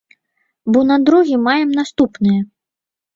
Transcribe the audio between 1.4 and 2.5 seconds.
маем наступнае.